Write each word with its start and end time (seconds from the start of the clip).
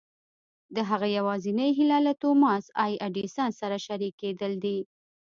د 0.75 0.77
هغه 0.89 1.07
يوازېنۍ 1.17 1.69
هيله 1.77 1.99
له 2.07 2.13
توماس 2.23 2.65
اې 2.83 2.93
ايډېسن 3.05 3.49
سره 3.59 3.77
شريکېدل 3.85 4.53
دي. 4.63 4.79